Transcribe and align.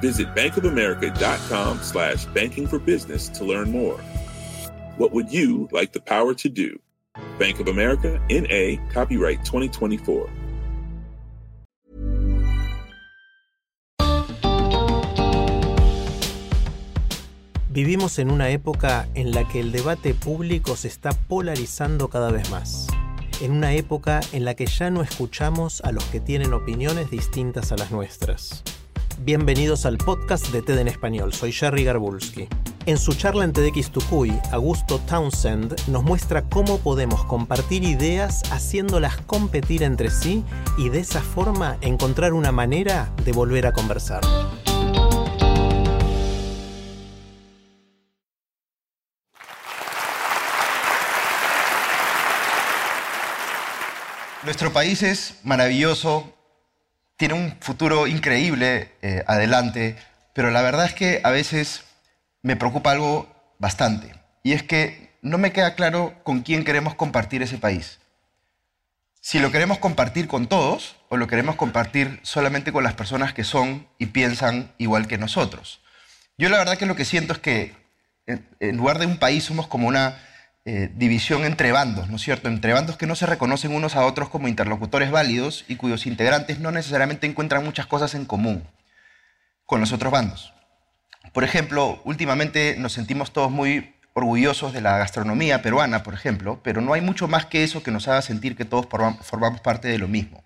Visit 0.00 0.34
bankofamerica.com 0.34 1.82
slash 1.82 2.26
banking 2.26 2.66
for 2.66 2.78
business 2.78 3.28
to 3.30 3.44
learn 3.44 3.70
more. 3.70 3.98
What 4.96 5.12
would 5.12 5.32
you 5.32 5.68
like 5.72 5.92
the 5.92 6.00
power 6.00 6.34
to 6.34 6.48
do? 6.48 6.78
Bank 7.38 7.60
of 7.60 7.68
America, 7.68 8.20
N.A., 8.28 8.78
copyright 8.92 9.44
2024. 9.44 10.28
Vivimos 17.76 18.18
en 18.18 18.30
una 18.30 18.48
época 18.48 19.06
en 19.12 19.32
la 19.32 19.46
que 19.46 19.60
el 19.60 19.70
debate 19.70 20.14
público 20.14 20.76
se 20.76 20.88
está 20.88 21.12
polarizando 21.12 22.08
cada 22.08 22.32
vez 22.32 22.50
más. 22.50 22.86
En 23.42 23.52
una 23.52 23.74
época 23.74 24.20
en 24.32 24.46
la 24.46 24.54
que 24.54 24.64
ya 24.64 24.90
no 24.90 25.02
escuchamos 25.02 25.82
a 25.82 25.92
los 25.92 26.02
que 26.04 26.18
tienen 26.18 26.54
opiniones 26.54 27.10
distintas 27.10 27.72
a 27.72 27.76
las 27.76 27.90
nuestras. 27.90 28.64
Bienvenidos 29.20 29.86
al 29.86 29.96
podcast 29.96 30.48
de 30.48 30.60
TED 30.60 30.78
en 30.78 30.88
Español, 30.88 31.32
soy 31.32 31.50
Jerry 31.50 31.84
Garbulski. 31.84 32.48
En 32.84 32.98
su 32.98 33.14
charla 33.14 33.44
en 33.44 33.52
TEDx 33.52 33.90
Tucuy, 33.90 34.38
Augusto 34.52 35.00
Townsend 35.08 35.74
nos 35.88 36.04
muestra 36.04 36.42
cómo 36.42 36.78
podemos 36.78 37.24
compartir 37.24 37.82
ideas 37.82 38.42
haciéndolas 38.52 39.16
competir 39.22 39.82
entre 39.82 40.10
sí 40.10 40.44
y 40.76 40.90
de 40.90 41.00
esa 41.00 41.22
forma 41.22 41.78
encontrar 41.80 42.34
una 42.34 42.52
manera 42.52 43.10
de 43.24 43.32
volver 43.32 43.66
a 43.66 43.72
conversar. 43.72 44.20
Nuestro 54.44 54.72
país 54.72 55.02
es 55.02 55.40
maravilloso, 55.42 56.35
tiene 57.16 57.34
un 57.34 57.56
futuro 57.60 58.06
increíble 58.06 58.92
eh, 59.02 59.24
adelante, 59.26 59.96
pero 60.34 60.50
la 60.50 60.62
verdad 60.62 60.86
es 60.86 60.94
que 60.94 61.20
a 61.24 61.30
veces 61.30 61.84
me 62.42 62.56
preocupa 62.56 62.92
algo 62.92 63.28
bastante, 63.58 64.14
y 64.42 64.52
es 64.52 64.62
que 64.62 65.10
no 65.22 65.38
me 65.38 65.52
queda 65.52 65.74
claro 65.74 66.14
con 66.22 66.42
quién 66.42 66.64
queremos 66.64 66.94
compartir 66.94 67.42
ese 67.42 67.58
país. 67.58 67.98
Si 69.20 69.40
lo 69.40 69.50
queremos 69.50 69.78
compartir 69.78 70.28
con 70.28 70.46
todos 70.46 70.96
o 71.08 71.16
lo 71.16 71.26
queremos 71.26 71.56
compartir 71.56 72.20
solamente 72.22 72.70
con 72.70 72.84
las 72.84 72.94
personas 72.94 73.32
que 73.32 73.42
son 73.42 73.88
y 73.98 74.06
piensan 74.06 74.72
igual 74.78 75.08
que 75.08 75.18
nosotros. 75.18 75.80
Yo 76.38 76.48
la 76.48 76.58
verdad 76.58 76.78
que 76.78 76.86
lo 76.86 76.94
que 76.94 77.04
siento 77.04 77.32
es 77.32 77.40
que 77.40 77.74
en 78.26 78.76
lugar 78.76 79.00
de 79.00 79.06
un 79.06 79.18
país 79.18 79.42
somos 79.42 79.66
como 79.66 79.88
una 79.88 80.16
eh, 80.68 80.90
división 80.96 81.44
entre 81.44 81.70
bandos, 81.70 82.10
¿no 82.10 82.16
es 82.16 82.22
cierto? 82.22 82.48
Entre 82.48 82.72
bandos 82.72 82.96
que 82.96 83.06
no 83.06 83.14
se 83.14 83.24
reconocen 83.24 83.72
unos 83.72 83.94
a 83.94 84.04
otros 84.04 84.28
como 84.28 84.48
interlocutores 84.48 85.12
válidos 85.12 85.64
y 85.68 85.76
cuyos 85.76 86.06
integrantes 86.06 86.58
no 86.58 86.72
necesariamente 86.72 87.28
encuentran 87.28 87.64
muchas 87.64 87.86
cosas 87.86 88.16
en 88.16 88.24
común 88.24 88.64
con 89.64 89.78
los 89.78 89.92
otros 89.92 90.12
bandos. 90.12 90.52
Por 91.32 91.44
ejemplo, 91.44 92.02
últimamente 92.04 92.74
nos 92.78 92.94
sentimos 92.94 93.32
todos 93.32 93.48
muy 93.48 93.94
orgullosos 94.12 94.72
de 94.72 94.80
la 94.80 94.98
gastronomía 94.98 95.62
peruana, 95.62 96.02
por 96.02 96.14
ejemplo, 96.14 96.58
pero 96.64 96.80
no 96.80 96.94
hay 96.94 97.00
mucho 97.00 97.28
más 97.28 97.46
que 97.46 97.62
eso 97.62 97.84
que 97.84 97.92
nos 97.92 98.08
haga 98.08 98.20
sentir 98.20 98.56
que 98.56 98.64
todos 98.64 98.88
formamos 98.88 99.60
parte 99.60 99.86
de 99.86 99.98
lo 99.98 100.08
mismo. 100.08 100.42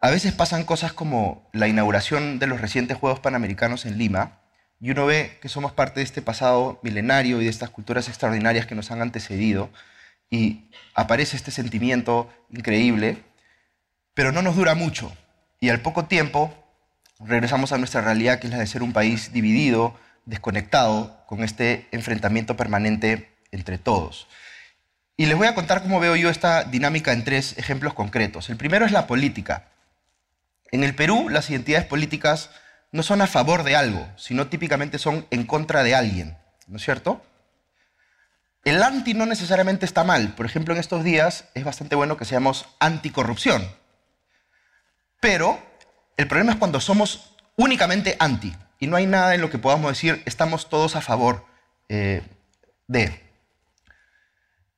A 0.00 0.10
veces 0.10 0.32
pasan 0.32 0.62
cosas 0.62 0.92
como 0.92 1.50
la 1.52 1.66
inauguración 1.66 2.38
de 2.38 2.46
los 2.46 2.60
recientes 2.60 2.96
Juegos 2.96 3.18
Panamericanos 3.18 3.86
en 3.86 3.98
Lima, 3.98 4.38
y 4.80 4.90
uno 4.90 5.06
ve 5.06 5.38
que 5.40 5.48
somos 5.48 5.72
parte 5.72 6.00
de 6.00 6.04
este 6.04 6.22
pasado 6.22 6.78
milenario 6.82 7.40
y 7.40 7.44
de 7.44 7.50
estas 7.50 7.70
culturas 7.70 8.08
extraordinarias 8.08 8.66
que 8.66 8.74
nos 8.74 8.90
han 8.90 9.02
antecedido, 9.02 9.70
y 10.30 10.70
aparece 10.94 11.36
este 11.36 11.50
sentimiento 11.50 12.30
increíble, 12.50 13.22
pero 14.14 14.32
no 14.32 14.42
nos 14.42 14.56
dura 14.56 14.74
mucho, 14.74 15.16
y 15.60 15.68
al 15.68 15.80
poco 15.80 16.06
tiempo 16.06 16.52
regresamos 17.20 17.72
a 17.72 17.78
nuestra 17.78 18.02
realidad, 18.02 18.38
que 18.38 18.46
es 18.46 18.52
la 18.52 18.58
de 18.58 18.66
ser 18.66 18.82
un 18.82 18.92
país 18.92 19.32
dividido, 19.32 19.98
desconectado, 20.26 21.24
con 21.26 21.42
este 21.42 21.88
enfrentamiento 21.92 22.56
permanente 22.56 23.30
entre 23.52 23.78
todos. 23.78 24.28
Y 25.16 25.26
les 25.26 25.36
voy 25.36 25.46
a 25.46 25.54
contar 25.54 25.82
cómo 25.82 25.98
veo 25.98 26.14
yo 26.14 26.28
esta 26.28 26.64
dinámica 26.64 27.12
en 27.12 27.24
tres 27.24 27.56
ejemplos 27.56 27.94
concretos. 27.94 28.50
El 28.50 28.56
primero 28.56 28.84
es 28.84 28.92
la 28.92 29.06
política. 29.06 29.68
En 30.72 30.84
el 30.84 30.94
Perú, 30.94 31.28
las 31.30 31.48
identidades 31.48 31.86
políticas 31.86 32.50
no 32.96 33.02
son 33.02 33.20
a 33.20 33.26
favor 33.26 33.62
de 33.62 33.76
algo, 33.76 34.08
sino 34.16 34.46
típicamente 34.46 34.98
son 34.98 35.26
en 35.30 35.44
contra 35.44 35.82
de 35.82 35.94
alguien, 35.94 36.38
¿no 36.66 36.78
es 36.78 36.82
cierto? 36.82 37.22
El 38.64 38.82
anti 38.82 39.12
no 39.12 39.26
necesariamente 39.26 39.84
está 39.84 40.02
mal. 40.02 40.34
Por 40.34 40.46
ejemplo, 40.46 40.72
en 40.72 40.80
estos 40.80 41.04
días 41.04 41.44
es 41.54 41.62
bastante 41.62 41.94
bueno 41.94 42.16
que 42.16 42.24
seamos 42.24 42.66
anticorrupción. 42.80 43.68
Pero 45.20 45.62
el 46.16 46.26
problema 46.26 46.52
es 46.52 46.58
cuando 46.58 46.80
somos 46.80 47.36
únicamente 47.56 48.16
anti 48.18 48.56
y 48.80 48.86
no 48.86 48.96
hay 48.96 49.06
nada 49.06 49.34
en 49.34 49.42
lo 49.42 49.50
que 49.50 49.58
podamos 49.58 49.92
decir 49.92 50.22
estamos 50.24 50.70
todos 50.70 50.96
a 50.96 51.02
favor 51.02 51.44
eh, 51.90 52.22
de. 52.88 53.22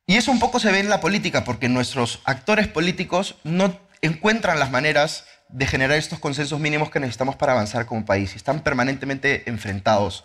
Y 0.07 0.17
eso 0.17 0.33
un 0.33 0.41
poco 0.41 0.59
se 0.59 0.73
ve 0.73 0.81
en 0.81 0.91
la 0.91 1.01
política, 1.01 1.45
porque 1.45 1.69
nuestros 1.69 2.21
actores 2.25 2.67
políticos 2.67 3.37
no 3.45 3.79
encuentran 4.03 4.59
las 4.59 4.71
maneras 4.71 5.27
de 5.49 5.67
generar 5.67 5.97
estos 5.97 6.19
consensos 6.19 6.61
mínimos 6.61 6.91
que 6.91 7.01
necesitamos 7.01 7.37
para 7.37 7.53
avanzar 7.53 7.87
como 7.87 8.05
país. 8.05 8.37
Están 8.37 8.61
permanentemente 8.61 9.49
enfrentados, 9.49 10.25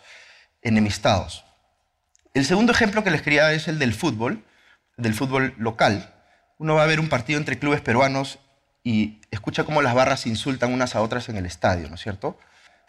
enemistados. 0.61 1.45
El 2.33 2.45
segundo 2.45 2.71
ejemplo 2.71 3.03
que 3.03 3.11
les 3.11 3.21
quería 3.21 3.51
es 3.53 3.67
el 3.67 3.79
del 3.79 3.93
fútbol, 3.93 4.43
del 4.97 5.13
fútbol 5.13 5.53
local. 5.57 6.13
Uno 6.57 6.75
va 6.75 6.83
a 6.83 6.87
ver 6.87 6.99
un 6.99 7.09
partido 7.09 7.39
entre 7.39 7.59
clubes 7.59 7.81
peruanos 7.81 8.39
y 8.83 9.21
escucha 9.31 9.63
cómo 9.63 9.81
las 9.81 9.93
barras 9.93 10.25
insultan 10.25 10.73
unas 10.73 10.95
a 10.95 11.01
otras 11.01 11.29
en 11.29 11.37
el 11.37 11.45
estadio, 11.45 11.87
¿no 11.89 11.95
es 11.95 12.01
cierto? 12.01 12.37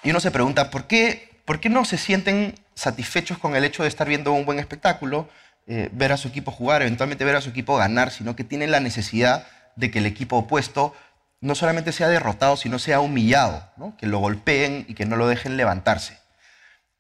Y 0.03 0.11
uno 0.11 0.21
se 0.21 0.31
pregunta, 0.31 0.71
¿por 0.71 0.87
qué, 0.87 1.41
por 1.45 1.61
qué 1.61 1.69
no 1.69 1.85
se 1.85 1.99
sienten 1.99 2.55
satisfechos 2.75 3.39
con 3.39 3.55
el 3.55 3.65
hecho 3.65 3.83
de 3.83 3.89
estar 3.89 4.09
viendo 4.09 4.33
un 4.33 4.45
buen 4.45 4.59
espectáculo, 4.59 5.29
eh, 5.67 5.89
ver 5.93 6.13
a 6.13 6.17
su 6.17 6.29
equipo 6.29 6.51
jugar, 6.51 6.83
eventualmente 6.83 7.25
ver 7.25 7.37
a 7.37 7.41
su 7.41 7.51
equipo 7.51 7.77
ganar, 7.77 8.11
sino 8.11 8.37
que 8.37 8.45
tienen 8.45 8.71
la 8.71 8.81
necesidad 8.81 9.47
de 9.77 9.91
que 9.91 9.99
el 9.99 10.07
equipo 10.07 10.37
opuesto 10.37 10.95
no 11.41 11.55
solamente 11.55 11.93
sea 11.93 12.09
derrotado, 12.09 12.57
sino 12.57 12.79
sea 12.79 13.01
humillado, 13.01 13.69
que 13.99 14.07
lo 14.07 14.19
golpeen 14.19 14.87
y 14.89 14.95
que 14.95 15.05
no 15.05 15.17
lo 15.17 15.29
dejen 15.29 15.57
levantarse. 15.57 16.19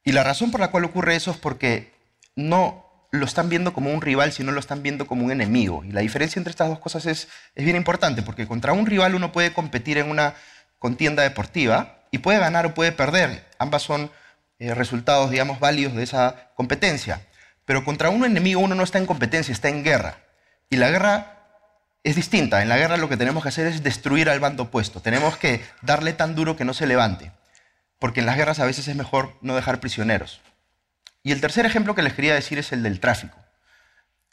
Y 0.04 0.12
la 0.12 0.22
razón 0.22 0.50
por 0.50 0.60
la 0.60 0.70
cual 0.70 0.84
ocurre 0.84 1.16
eso 1.16 1.30
es 1.30 1.38
porque 1.38 1.94
no 2.36 2.84
lo 3.10 3.24
están 3.24 3.48
viendo 3.48 3.72
como 3.72 3.92
un 3.92 4.02
rival, 4.02 4.32
sino 4.32 4.52
lo 4.52 4.60
están 4.60 4.82
viendo 4.82 5.06
como 5.06 5.24
un 5.24 5.30
enemigo. 5.30 5.82
Y 5.84 5.92
la 5.92 6.00
diferencia 6.00 6.38
entre 6.38 6.50
estas 6.50 6.68
dos 6.68 6.78
cosas 6.78 7.06
es, 7.06 7.28
es 7.54 7.64
bien 7.64 7.76
importante, 7.76 8.22
porque 8.22 8.46
contra 8.46 8.72
un 8.72 8.86
rival 8.86 9.14
uno 9.14 9.32
puede 9.32 9.52
competir 9.52 9.98
en 9.98 10.10
una 10.10 10.34
contienda 10.78 11.22
deportiva 11.22 12.04
y 12.10 12.18
puede 12.18 12.38
ganar 12.38 12.66
o 12.66 12.74
puede 12.74 12.92
perder. 12.92 13.48
Ambas 13.58 13.82
son 13.82 14.10
eh, 14.58 14.74
resultados, 14.74 15.30
digamos, 15.30 15.58
válidos 15.58 15.94
de 15.94 16.02
esa 16.02 16.50
competencia. 16.54 17.22
Pero 17.64 17.84
contra 17.84 18.10
un 18.10 18.24
enemigo 18.24 18.60
uno 18.60 18.74
no 18.74 18.82
está 18.82 18.98
en 18.98 19.06
competencia, 19.06 19.52
está 19.52 19.68
en 19.68 19.84
guerra. 19.84 20.18
Y 20.68 20.76
la 20.76 20.90
guerra 20.90 21.43
es 22.04 22.14
distinta. 22.14 22.62
En 22.62 22.68
la 22.68 22.76
guerra 22.76 22.98
lo 22.98 23.08
que 23.08 23.16
tenemos 23.16 23.42
que 23.42 23.48
hacer 23.48 23.66
es 23.66 23.82
destruir 23.82 24.28
al 24.28 24.38
bando 24.38 24.64
opuesto. 24.64 25.00
Tenemos 25.00 25.38
que 25.38 25.64
darle 25.82 26.12
tan 26.12 26.34
duro 26.34 26.54
que 26.54 26.64
no 26.64 26.74
se 26.74 26.86
levante. 26.86 27.32
Porque 27.98 28.20
en 28.20 28.26
las 28.26 28.36
guerras 28.36 28.60
a 28.60 28.66
veces 28.66 28.86
es 28.86 28.94
mejor 28.94 29.36
no 29.40 29.56
dejar 29.56 29.80
prisioneros. 29.80 30.40
Y 31.22 31.32
el 31.32 31.40
tercer 31.40 31.64
ejemplo 31.64 31.94
que 31.94 32.02
les 32.02 32.12
quería 32.12 32.34
decir 32.34 32.58
es 32.58 32.72
el 32.72 32.82
del 32.82 33.00
tráfico. 33.00 33.38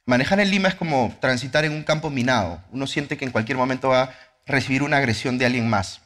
Manejar 0.05 0.41
en 0.41 0.51
Lima 0.51 0.67
es 0.67 0.75
como 0.75 1.15
transitar 1.21 1.63
en 1.63 1.71
un 1.71 1.83
campo 1.83 2.09
minado. 2.09 2.61
Uno 2.71 2.85
siente 2.87 3.17
que 3.17 3.23
en 3.23 3.31
cualquier 3.31 3.57
momento 3.57 3.89
va 3.89 4.01
a 4.01 4.13
recibir 4.45 4.83
una 4.83 4.97
agresión 4.97 5.37
de 5.37 5.45
alguien 5.45 5.69
más. 5.69 6.01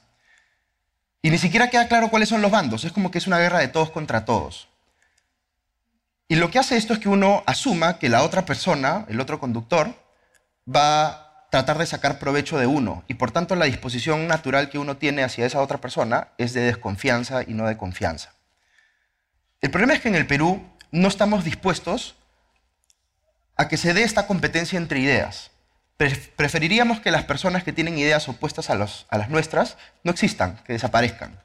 Y 1.23 1.31
ni 1.31 1.39
siquiera 1.39 1.71
queda 1.71 1.87
claro 1.87 2.09
cuáles 2.09 2.29
son 2.29 2.43
los 2.43 2.51
bandos. 2.51 2.83
Es 2.83 2.91
como 2.91 3.09
que 3.09 3.17
es 3.17 3.25
una 3.25 3.39
guerra 3.39 3.57
de 3.57 3.69
todos 3.69 3.89
contra 3.89 4.25
todos. 4.25 4.67
Y 6.27 6.35
lo 6.35 6.51
que 6.51 6.59
hace 6.59 6.77
esto 6.77 6.93
es 6.93 6.99
que 6.99 7.09
uno 7.09 7.41
asuma 7.47 7.97
que 7.97 8.09
la 8.09 8.21
otra 8.21 8.45
persona, 8.45 9.05
el 9.09 9.19
otro 9.19 9.39
conductor, 9.39 9.95
va 10.67 11.24
tratar 11.55 11.77
de 11.77 11.85
sacar 11.85 12.19
provecho 12.19 12.57
de 12.57 12.67
uno 12.67 13.05
y 13.07 13.13
por 13.13 13.31
tanto 13.31 13.55
la 13.55 13.63
disposición 13.63 14.27
natural 14.27 14.69
que 14.69 14.77
uno 14.77 14.97
tiene 14.97 15.23
hacia 15.23 15.45
esa 15.45 15.61
otra 15.61 15.79
persona 15.79 16.27
es 16.37 16.51
de 16.51 16.59
desconfianza 16.59 17.43
y 17.43 17.53
no 17.53 17.65
de 17.65 17.77
confianza. 17.77 18.33
El 19.61 19.71
problema 19.71 19.93
es 19.93 20.01
que 20.01 20.09
en 20.09 20.15
el 20.15 20.27
Perú 20.27 20.61
no 20.91 21.07
estamos 21.07 21.45
dispuestos 21.45 22.15
a 23.55 23.69
que 23.69 23.77
se 23.77 23.93
dé 23.93 24.03
esta 24.03 24.27
competencia 24.27 24.75
entre 24.75 24.99
ideas. 24.99 25.51
Preferiríamos 25.95 26.99
que 26.99 27.09
las 27.09 27.23
personas 27.23 27.63
que 27.63 27.71
tienen 27.71 27.97
ideas 27.97 28.27
opuestas 28.27 28.69
a, 28.69 28.75
las 28.75 29.29
nuestras 29.29 29.77
no 30.03 30.11
existan, 30.11 30.57
que 30.65 30.73
desaparezcan. 30.73 31.39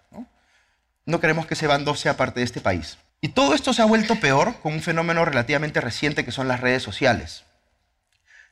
no 1.06 1.20
queremos 1.20 1.46
que 1.46 1.54
ese 1.54 1.68
bando 1.68 1.94
sea 1.94 2.16
parte 2.16 2.40
de 2.40 2.46
este 2.46 2.60
país. 2.60 2.98
Y 3.20 3.28
todo 3.28 3.54
esto 3.54 3.72
se 3.72 3.82
ha 3.82 3.84
vuelto 3.84 4.16
peor 4.16 4.56
con 4.60 4.72
un 4.72 4.82
fenómeno 4.82 5.24
relativamente 5.24 5.80
reciente 5.80 6.24
que 6.24 6.32
son 6.32 6.48
las 6.48 6.58
redes 6.58 6.82
sociales. 6.82 7.44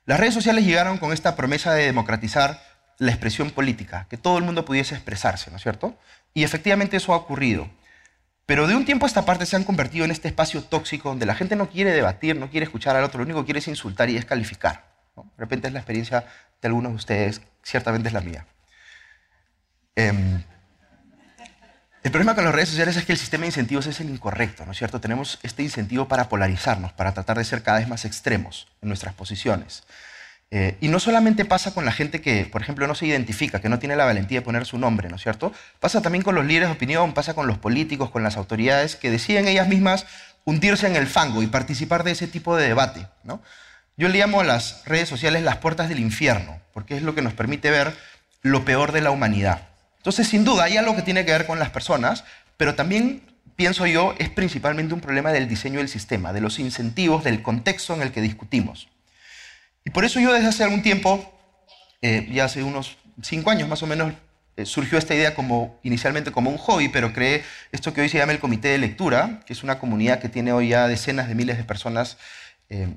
Las 0.08 0.18
redes 0.18 0.32
sociales 0.32 0.64
llegaron 0.64 0.96
con 0.96 1.12
esta 1.12 1.36
promesa 1.36 1.74
de 1.74 1.84
democratizar 1.84 2.62
la 2.96 3.10
expresión 3.10 3.50
política, 3.50 4.06
que 4.08 4.16
todo 4.16 4.38
el 4.38 4.44
mundo 4.44 4.64
pudiese 4.64 4.94
expresarse, 4.94 5.50
¿no 5.50 5.58
es 5.58 5.62
cierto? 5.62 5.98
Y 6.32 6.44
efectivamente 6.44 6.96
eso 6.96 7.12
ha 7.12 7.16
ocurrido. 7.16 7.68
Pero 8.46 8.66
de 8.66 8.74
un 8.74 8.86
tiempo 8.86 9.04
a 9.04 9.06
esta 9.06 9.26
parte 9.26 9.44
se 9.44 9.54
han 9.54 9.64
convertido 9.64 10.06
en 10.06 10.10
este 10.10 10.28
espacio 10.28 10.62
tóxico 10.62 11.10
donde 11.10 11.26
la 11.26 11.34
gente 11.34 11.56
no 11.56 11.68
quiere 11.68 11.90
debatir, 11.90 12.36
no 12.36 12.48
quiere 12.48 12.64
escuchar 12.64 12.96
al 12.96 13.04
otro, 13.04 13.18
lo 13.18 13.26
único 13.26 13.40
que 13.40 13.48
quiere 13.48 13.58
es 13.58 13.68
insultar 13.68 14.08
y 14.08 14.14
descalificar. 14.14 14.86
De 15.14 15.22
repente 15.36 15.66
es 15.66 15.74
la 15.74 15.80
experiencia 15.80 16.24
de 16.62 16.68
algunos 16.68 16.92
de 16.92 16.96
ustedes, 16.96 17.42
ciertamente 17.62 18.08
es 18.08 18.14
la 18.14 18.22
mía. 18.22 18.46
Em, 19.94 20.42
el 22.02 22.10
problema 22.10 22.34
con 22.34 22.44
las 22.44 22.54
redes 22.54 22.68
sociales 22.68 22.96
es 22.96 23.04
que 23.04 23.12
el 23.12 23.18
sistema 23.18 23.42
de 23.42 23.48
incentivos 23.48 23.86
es 23.86 24.00
el 24.00 24.08
incorrecto, 24.08 24.64
¿no 24.64 24.72
es 24.72 24.78
cierto? 24.78 25.00
Tenemos 25.00 25.38
este 25.42 25.62
incentivo 25.62 26.06
para 26.06 26.28
polarizarnos, 26.28 26.92
para 26.92 27.12
tratar 27.12 27.38
de 27.38 27.44
ser 27.44 27.62
cada 27.62 27.78
vez 27.78 27.88
más 27.88 28.04
extremos 28.04 28.68
en 28.82 28.88
nuestras 28.88 29.14
posiciones. 29.14 29.82
Eh, 30.50 30.78
y 30.80 30.88
no 30.88 30.98
solamente 30.98 31.44
pasa 31.44 31.74
con 31.74 31.84
la 31.84 31.92
gente 31.92 32.22
que, 32.22 32.46
por 32.46 32.62
ejemplo, 32.62 32.86
no 32.86 32.94
se 32.94 33.06
identifica, 33.06 33.60
que 33.60 33.68
no 33.68 33.78
tiene 33.78 33.96
la 33.96 34.06
valentía 34.06 34.38
de 34.38 34.44
poner 34.44 34.64
su 34.64 34.78
nombre, 34.78 35.10
¿no 35.10 35.16
es 35.16 35.22
cierto? 35.22 35.52
Pasa 35.78 36.00
también 36.00 36.22
con 36.22 36.34
los 36.34 36.46
líderes 36.46 36.68
de 36.68 36.74
opinión, 36.74 37.12
pasa 37.12 37.34
con 37.34 37.46
los 37.46 37.58
políticos, 37.58 38.10
con 38.10 38.22
las 38.22 38.38
autoridades 38.38 38.96
que 38.96 39.10
deciden 39.10 39.46
ellas 39.46 39.68
mismas 39.68 40.06
hundirse 40.44 40.86
en 40.86 40.96
el 40.96 41.06
fango 41.06 41.42
y 41.42 41.48
participar 41.48 42.04
de 42.04 42.12
ese 42.12 42.26
tipo 42.26 42.56
de 42.56 42.66
debate, 42.66 43.06
¿no? 43.24 43.42
Yo 43.98 44.08
le 44.08 44.18
llamo 44.18 44.40
a 44.40 44.44
las 44.44 44.82
redes 44.86 45.08
sociales 45.08 45.42
las 45.42 45.56
puertas 45.56 45.88
del 45.88 45.98
infierno, 45.98 46.60
porque 46.72 46.96
es 46.96 47.02
lo 47.02 47.14
que 47.14 47.20
nos 47.20 47.34
permite 47.34 47.70
ver 47.70 47.94
lo 48.42 48.64
peor 48.64 48.92
de 48.92 49.02
la 49.02 49.10
humanidad. 49.10 49.68
Entonces, 49.98 50.28
sin 50.28 50.44
duda, 50.44 50.64
hay 50.64 50.76
algo 50.76 50.96
que 50.96 51.02
tiene 51.02 51.24
que 51.24 51.32
ver 51.32 51.46
con 51.46 51.58
las 51.58 51.70
personas, 51.70 52.24
pero 52.56 52.74
también, 52.74 53.22
pienso 53.56 53.86
yo, 53.86 54.14
es 54.18 54.30
principalmente 54.30 54.94
un 54.94 55.00
problema 55.00 55.32
del 55.32 55.48
diseño 55.48 55.78
del 55.78 55.88
sistema, 55.88 56.32
de 56.32 56.40
los 56.40 56.58
incentivos, 56.58 57.24
del 57.24 57.42
contexto 57.42 57.94
en 57.94 58.02
el 58.02 58.12
que 58.12 58.20
discutimos. 58.20 58.88
Y 59.84 59.90
por 59.90 60.04
eso 60.04 60.20
yo 60.20 60.32
desde 60.32 60.48
hace 60.48 60.64
algún 60.64 60.82
tiempo, 60.82 61.32
eh, 62.02 62.28
ya 62.32 62.44
hace 62.44 62.62
unos 62.62 62.96
cinco 63.22 63.50
años 63.50 63.68
más 63.68 63.82
o 63.82 63.86
menos, 63.86 64.12
eh, 64.58 64.66
surgió 64.66 64.98
esta 64.98 65.14
idea 65.14 65.36
como, 65.36 65.78
inicialmente 65.84 66.32
como 66.32 66.50
un 66.50 66.58
hobby, 66.58 66.88
pero 66.88 67.12
creé 67.12 67.44
esto 67.70 67.94
que 67.94 68.00
hoy 68.00 68.08
se 68.08 68.18
llama 68.18 68.32
el 68.32 68.40
Comité 68.40 68.68
de 68.68 68.78
Lectura, 68.78 69.40
que 69.46 69.52
es 69.52 69.62
una 69.62 69.78
comunidad 69.78 70.18
que 70.20 70.28
tiene 70.28 70.52
hoy 70.52 70.70
ya 70.70 70.88
decenas 70.88 71.28
de 71.28 71.36
miles 71.36 71.58
de 71.58 71.64
personas, 71.64 72.18
eh, 72.68 72.88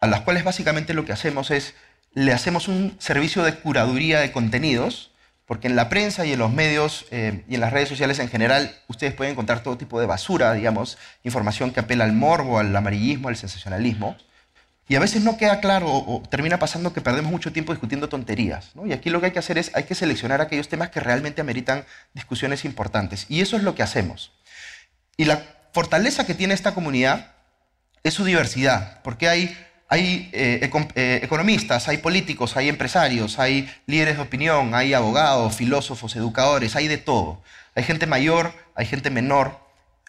a 0.00 0.08
las 0.08 0.22
cuales 0.22 0.42
básicamente 0.42 0.92
lo 0.92 1.04
que 1.04 1.12
hacemos 1.12 1.52
es, 1.52 1.74
le 2.14 2.32
hacemos 2.32 2.66
un 2.66 2.96
servicio 2.98 3.44
de 3.44 3.54
curaduría 3.54 4.18
de 4.18 4.32
contenidos, 4.32 5.09
porque 5.50 5.66
en 5.66 5.74
la 5.74 5.88
prensa 5.88 6.24
y 6.24 6.32
en 6.32 6.38
los 6.38 6.52
medios 6.52 7.06
eh, 7.10 7.42
y 7.48 7.56
en 7.56 7.60
las 7.60 7.72
redes 7.72 7.88
sociales 7.88 8.20
en 8.20 8.28
general 8.28 8.72
ustedes 8.86 9.14
pueden 9.14 9.32
encontrar 9.32 9.64
todo 9.64 9.76
tipo 9.76 9.98
de 9.98 10.06
basura, 10.06 10.52
digamos, 10.52 10.96
información 11.24 11.72
que 11.72 11.80
apela 11.80 12.04
al 12.04 12.12
morbo, 12.12 12.60
al 12.60 12.76
amarillismo, 12.76 13.26
al 13.26 13.36
sensacionalismo. 13.36 14.16
Y 14.86 14.94
a 14.94 15.00
veces 15.00 15.24
no 15.24 15.36
queda 15.38 15.58
claro 15.58 15.88
o, 15.88 16.22
termina 16.30 16.60
pasando 16.60 16.92
que 16.92 17.00
perdemos 17.00 17.32
mucho 17.32 17.52
tiempo 17.52 17.72
discutiendo 17.72 18.08
tonterías. 18.08 18.70
Y 18.86 18.92
aquí 18.92 19.10
lo 19.10 19.18
que 19.18 19.26
hay 19.26 19.32
que 19.32 19.40
hacer 19.40 19.58
es, 19.58 19.72
hay 19.74 19.82
que 19.82 19.96
seleccionar 19.96 20.40
aquellos 20.40 20.68
temas 20.68 20.90
que 20.90 21.00
realmente 21.00 21.40
ameritan 21.40 21.84
discusiones 22.14 22.64
importantes. 22.64 23.26
Y 23.28 23.40
eso 23.40 23.56
es 23.56 23.64
lo 23.64 23.74
que 23.74 23.82
hacemos. 23.82 24.30
Y 25.16 25.24
la 25.24 25.42
fortaleza 25.72 26.26
que 26.26 26.34
tiene 26.36 26.54
esta 26.54 26.74
comunidad 26.74 27.32
es 28.04 28.14
su 28.14 28.24
diversidad, 28.24 29.00
porque 29.02 29.28
hay 29.28 29.58
hay 29.92 30.30
eh, 30.32 30.70
eh, 30.94 31.20
economistas, 31.20 31.88
hay 31.88 31.98
políticos, 31.98 32.56
hay 32.56 32.68
empresarios, 32.68 33.40
hay 33.40 33.68
líderes 33.86 34.16
de 34.16 34.22
opinión, 34.22 34.72
hay 34.72 34.94
abogados, 34.94 35.56
filósofos, 35.56 36.14
educadores, 36.14 36.76
hay 36.76 36.86
de 36.86 36.96
todo. 36.96 37.42
Hay 37.74 37.82
gente 37.82 38.06
mayor, 38.06 38.54
hay 38.76 38.86
gente 38.86 39.10
menor, 39.10 39.58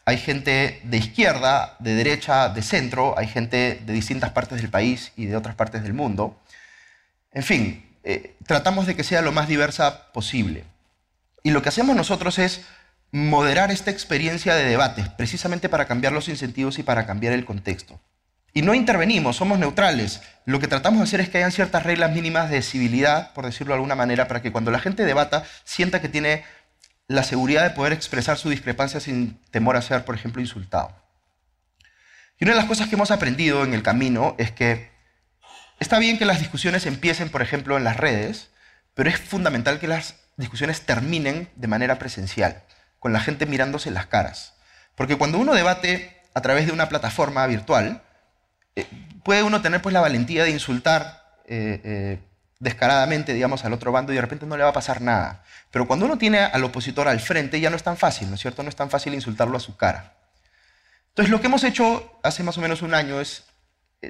hay 0.06 0.18
gente 0.18 0.82
de 0.84 0.98
izquierda, 0.98 1.78
de 1.80 1.96
derecha, 1.96 2.50
de 2.50 2.62
centro, 2.62 3.18
hay 3.18 3.28
gente 3.28 3.82
de 3.84 3.94
distintas 3.94 4.30
partes 4.30 4.62
del 4.62 4.70
país 4.70 5.14
y 5.18 5.26
de 5.26 5.36
otras 5.36 5.56
partes 5.56 5.82
del 5.82 5.94
mundo. 5.94 6.40
En 7.32 7.42
fin, 7.42 7.84
eh, 8.04 8.36
tratamos 8.46 8.86
de 8.86 8.96
que 8.96 9.04
sea 9.04 9.24
lo 9.24 9.32
más 9.32 9.48
diversa 9.48 10.12
posible. 10.12 10.64
Y 11.42 11.50
lo 11.50 11.64
que 11.64 11.70
hacemos 11.70 11.96
nosotros 11.96 12.38
es 12.38 12.62
moderar 13.12 13.72
esta 13.72 13.90
experiencia 13.90 14.54
de 14.54 14.66
debates, 14.66 15.10
precisamente 15.10 15.70
para 15.70 15.88
cambiar 15.88 16.14
los 16.14 16.30
incentivos 16.30 16.78
y 16.78 16.84
para 16.84 17.08
cambiar 17.08 17.34
el 17.34 17.46
contexto. 17.46 18.00
Y 18.54 18.62
no 18.62 18.74
intervenimos, 18.74 19.38
somos 19.38 19.60
neutrales. 19.60 20.22
Lo 20.46 20.60
que 20.60 20.68
tratamos 20.68 21.00
de 21.00 21.04
hacer 21.06 21.22
es 21.22 21.30
que 21.30 21.38
hayan 21.38 21.52
ciertas 21.52 21.84
reglas 21.84 22.12
mínimas 22.12 22.50
de 22.50 22.62
civilidad, 22.62 23.34
por 23.34 23.46
decirlo 23.46 23.74
de 23.74 23.76
alguna 23.76 23.96
manera, 23.96 24.28
para 24.28 24.42
que 24.42 24.52
cuando 24.52 24.72
la 24.72 24.80
gente 24.80 25.06
debata 25.06 25.44
sienta 25.64 26.02
que 26.02 26.10
tiene 26.10 26.44
la 27.08 27.24
seguridad 27.24 27.64
de 27.64 27.72
poder 27.72 27.94
expresar 27.94 28.38
su 28.38 28.50
discrepancia 28.50 29.00
sin 29.00 29.40
temor 29.52 29.78
a 29.78 29.82
ser, 29.82 30.04
por 30.04 30.16
ejemplo, 30.16 30.42
insultado. 30.42 30.96
Y 32.40 32.46
una 32.46 32.54
de 32.54 32.60
las 32.60 32.68
cosas 32.68 32.88
que 32.88 32.96
hemos 32.96 33.12
aprendido 33.12 33.64
en 33.64 33.74
el 33.74 33.84
camino 33.84 34.36
es 34.38 34.52
que 34.52 34.92
está 35.80 36.00
bien 36.00 36.18
que 36.18 36.26
las 36.26 36.40
discusiones 36.40 36.86
empiecen, 36.86 37.30
por 37.30 37.42
ejemplo, 37.42 37.78
en 37.78 37.84
las 37.84 37.98
redes, 37.98 38.50
pero 38.96 39.10
es 39.10 39.20
fundamental 39.20 39.80
que 39.80 39.88
las 39.88 40.16
discusiones 40.38 40.82
terminen 40.82 41.50
de 41.56 41.68
manera 41.68 42.00
presencial, 42.00 42.64
con 43.00 43.14
la 43.14 43.20
gente 43.20 43.46
mirándose 43.46 43.92
las 43.92 44.08
caras. 44.08 44.56
Porque 44.96 45.18
cuando 45.18 45.38
uno 45.38 45.54
debate 45.54 46.22
a 46.34 46.42
través 46.42 46.66
de 46.66 46.72
una 46.72 46.90
plataforma 46.90 47.46
virtual, 47.48 48.02
eh, 48.76 48.86
puede 49.24 49.44
uno 49.44 49.62
tener 49.62 49.82
pues 49.82 49.94
la 49.94 50.02
valentía 50.02 50.44
de 50.44 50.52
insultar 50.52 51.22
eh, 51.46 51.82
eh, 51.84 52.20
descaradamente, 52.60 53.34
digamos, 53.34 53.66
al 53.66 53.74
otro 53.74 53.92
bando 53.92 54.12
y 54.12 54.16
de 54.16 54.22
repente 54.22 54.46
no 54.46 54.58
le 54.58 54.64
va 54.64 54.70
a 54.70 54.74
pasar 54.74 55.02
nada. 55.02 55.44
Pero 55.72 55.88
cuando 55.88 56.06
uno 56.06 56.18
tiene 56.18 56.40
al 56.40 56.64
opositor 56.64 57.08
al 57.08 57.20
frente 57.20 57.60
ya 57.60 57.70
no 57.70 57.76
es 57.76 57.84
tan 57.84 57.98
fácil, 57.98 58.30
¿no 58.30 58.36
es 58.36 58.42
cierto? 58.42 58.64
No 58.64 58.70
es 58.70 58.76
tan 58.76 58.90
fácil 58.90 59.14
insultarlo 59.14 59.58
a 59.58 59.60
su 59.60 59.76
cara. 59.78 60.14
Entonces 61.10 61.30
lo 61.32 61.42
que 61.42 61.48
hemos 61.48 61.64
hecho 61.64 62.20
hace 62.24 62.44
más 62.44 62.58
o 62.58 62.62
menos 62.62 62.82
un 62.82 62.94
año 62.94 63.20
es, 63.20 63.44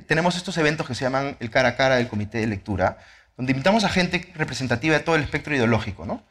tenemos 0.07 0.35
estos 0.35 0.57
eventos 0.57 0.87
que 0.87 0.95
se 0.95 1.03
llaman 1.03 1.35
el 1.39 1.49
cara 1.49 1.69
a 1.69 1.75
cara 1.75 1.95
del 1.95 2.07
comité 2.07 2.39
de 2.39 2.47
lectura, 2.47 2.99
donde 3.37 3.51
invitamos 3.53 3.83
a 3.83 3.89
gente 3.89 4.31
representativa 4.35 4.95
de 4.95 5.03
todo 5.03 5.15
el 5.15 5.23
espectro 5.23 5.55
ideológico, 5.55 6.05
¿no? 6.05 6.23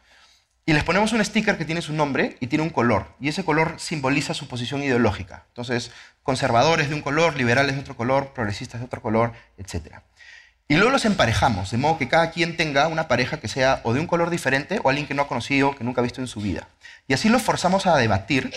Y 0.67 0.73
les 0.73 0.85
ponemos 0.85 1.13
un 1.13 1.25
sticker 1.25 1.59
que 1.59 1.65
tiene 1.65 1.83
su 1.83 1.93
nombre 1.93 2.37
y 2.41 2.47
tiene 2.47 2.63
un 2.63 2.71
color, 2.71 3.15
y 3.21 3.29
ese 3.29 3.45
color 3.45 3.75
simboliza 3.79 4.35
su 4.35 4.47
posición 4.47 4.83
ideológica. 4.83 5.45
Entonces, 5.49 5.91
conservadores 6.23 6.89
de 6.89 6.95
un 6.95 7.03
color, 7.03 7.37
liberales 7.37 7.75
de 7.75 7.81
otro 7.81 7.97
color, 7.97 8.33
progresistas 8.33 8.81
de 8.81 8.87
otro 8.87 9.01
color, 9.01 9.33
etc. 9.59 9.97
Y 10.69 10.77
luego 10.77 10.93
los 10.93 11.05
emparejamos, 11.05 11.73
de 11.73 11.79
modo 11.79 11.99
que 11.99 12.09
cada 12.09 12.31
quien 12.31 12.57
tenga 12.57 12.87
una 12.87 13.09
pareja 13.09 13.41
que 13.41 13.49
sea 13.49 13.81
o 13.83 13.93
de 13.93 13.99
un 13.99 14.07
color 14.07 14.31
diferente 14.31 14.81
o 14.85 14.89
alguien 14.89 15.09
que 15.09 15.15
no 15.15 15.23
ha 15.23 15.29
conocido, 15.29 15.75
que 15.75 15.83
nunca 15.83 16.01
ha 16.01 16.05
visto 16.05 16.21
en 16.21 16.29
su 16.29 16.41
vida. 16.41 16.69
Y 17.09 17.15
así 17.15 17.29
los 17.29 17.43
forzamos 17.43 17.89
a 17.89 17.97
debatir 17.97 18.53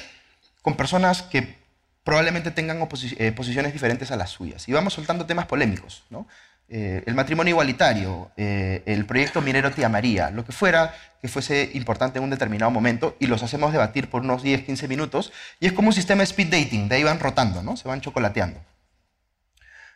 con 0.62 0.76
personas 0.76 1.24
que 1.24 1.58
probablemente 2.04 2.52
tengan 2.52 2.78
eh, 3.18 3.32
posiciones 3.32 3.74
diferentes 3.74 4.12
a 4.12 4.16
las 4.16 4.30
suyas. 4.30 4.70
Y 4.70 4.74
vamos 4.74 4.94
soltando 4.94 5.26
temas 5.26 5.48
polémicos, 5.48 6.04
¿no? 6.12 6.28
Eh, 6.76 7.04
el 7.06 7.14
matrimonio 7.14 7.52
igualitario, 7.52 8.32
eh, 8.36 8.82
el 8.88 9.06
proyecto 9.06 9.44
minero 9.44 9.70
Tía 9.70 9.90
María, 9.90 10.32
lo 10.32 10.44
que 10.44 10.52
fuera 10.52 10.92
que 11.22 11.28
fuese 11.28 11.70
importante 11.76 12.18
en 12.18 12.24
un 12.24 12.32
determinado 12.32 12.72
momento 12.72 13.16
y 13.20 13.28
los 13.28 13.44
hacemos 13.44 13.72
debatir 13.72 14.10
por 14.10 14.24
unos 14.24 14.42
10, 14.42 14.64
15 14.64 14.88
minutos 14.88 15.32
y 15.60 15.68
es 15.68 15.74
como 15.74 15.90
un 15.90 15.94
sistema 15.94 16.22
de 16.22 16.24
speed 16.24 16.48
dating, 16.50 16.90
de 16.90 16.96
ahí 16.96 17.04
van 17.04 17.20
rotando, 17.20 17.62
¿no? 17.62 17.78
Se 17.78 17.88
van 17.88 18.02
chocolateando. 18.02 18.60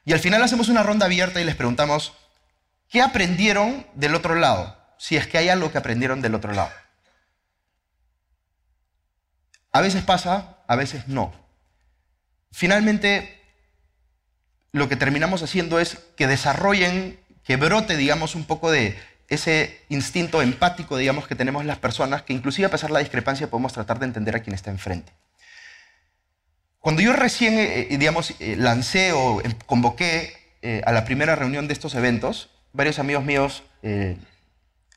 Y 0.06 0.14
al 0.14 0.20
final 0.20 0.44
hacemos 0.44 0.70
una 0.70 0.84
ronda 0.84 1.08
abierta 1.08 1.42
y 1.42 1.46
les 1.46 1.56
preguntamos, 1.56 2.14
¿qué 2.90 3.02
aprendieron 3.02 3.88
del 3.96 4.14
otro 4.14 4.36
lado? 4.36 4.78
Si 5.00 5.18
es 5.18 5.26
que 5.26 5.40
hay 5.40 5.50
algo 5.50 5.72
que 5.72 5.80
aprendieron 5.80 6.22
del 6.22 6.36
otro 6.36 6.54
lado. 6.54 6.70
A 9.72 9.82
veces 9.82 10.04
pasa, 10.04 10.60
a 10.68 10.76
veces 10.76 11.08
no. 11.08 11.34
Finalmente, 12.52 13.37
lo 14.78 14.90
que 14.90 14.96
terminamos 14.96 15.44
haciendo 15.44 15.80
es 15.80 15.98
que 16.16 16.28
desarrollen, 16.28 17.20
que 17.44 17.58
brote, 17.58 17.98
digamos, 17.98 18.36
un 18.36 18.46
poco 18.46 18.72
de 18.72 18.98
ese 19.28 19.82
instinto 19.90 20.42
empático, 20.42 20.98
digamos, 20.98 21.28
que 21.28 21.36
tenemos 21.36 21.66
las 21.66 21.80
personas, 21.80 22.22
que 22.22 22.34
inclusive 22.34 22.68
a 22.68 22.72
pesar 22.72 22.90
de 22.90 22.94
la 22.94 23.00
discrepancia 23.00 23.50
podemos 23.50 23.74
tratar 23.74 24.00
de 24.00 24.06
entender 24.06 24.36
a 24.36 24.40
quien 24.40 24.54
está 24.54 24.72
enfrente. 24.72 25.12
Cuando 26.80 27.02
yo 27.02 27.14
recién, 27.14 27.56
eh, 27.56 27.88
eh, 27.90 27.98
digamos, 27.98 28.34
eh, 28.40 28.56
lancé 28.58 29.12
o 29.12 29.42
em, 29.42 29.54
convoqué 29.66 30.34
a 30.86 30.92
la 30.92 31.06
primera 31.06 31.36
reunión 31.36 31.68
de 31.68 31.74
estos 31.74 31.96
eventos, 31.96 32.50
varios 32.74 33.00
amigos 33.00 33.24
míos, 33.24 33.64